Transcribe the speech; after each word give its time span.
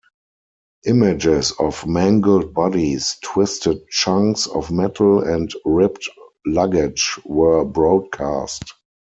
Images 0.87 1.51
of 1.59 1.85
mangled 1.85 2.55
bodies, 2.55 3.17
twisted 3.23 3.87
chunks 3.89 4.47
of 4.47 4.71
metal 4.71 5.21
and 5.23 5.53
ripped 5.63 6.09
luggage 6.43 7.19
were 7.23 7.63
broadcast. 7.65 8.63